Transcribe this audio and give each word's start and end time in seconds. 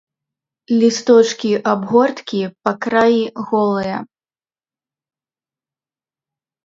Лісточкі 0.83 1.51
абгорткі 1.73 2.41
па 2.67 2.71
краі 2.85 3.21
голыя. 3.51 3.97